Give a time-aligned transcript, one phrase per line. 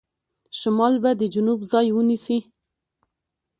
[0.59, 2.37] شمال به د جنوب ځای ونیسي.